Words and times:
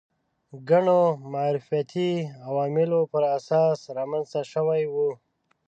ګڼو 0.69 1.01
معرفتي 1.33 2.11
عواملو 2.47 2.99
پر 3.11 3.23
اساس 3.37 3.77
رامنځته 3.97 4.41
شوي 4.51 4.83
وو 4.93 5.09